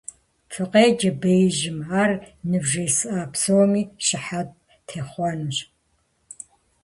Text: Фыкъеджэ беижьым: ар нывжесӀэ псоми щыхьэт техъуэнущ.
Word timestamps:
Фыкъеджэ 0.51 1.11
беижьым: 1.21 1.79
ар 2.01 2.11
нывжесӀэ 2.49 3.17
псоми 3.31 3.83
щыхьэт 4.05 4.49
техъуэнущ. 4.87 5.57